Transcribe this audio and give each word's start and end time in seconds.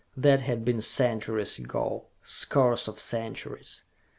That 0.17 0.41
had 0.41 0.65
been 0.65 0.81
centuries 0.81 1.59
ago 1.59 2.07
scores 2.23 2.87
of 2.87 2.97
centuries. 2.99 3.83